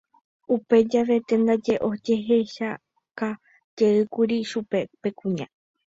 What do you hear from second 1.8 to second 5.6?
ojehechaukajeýkuri chupe upe kuña